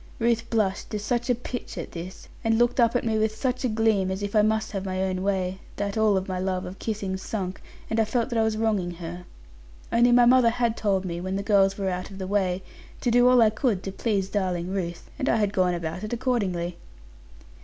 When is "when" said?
11.21-11.35